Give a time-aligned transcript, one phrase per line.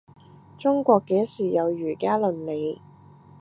[0.57, 2.81] 中國幾時有儒家倫理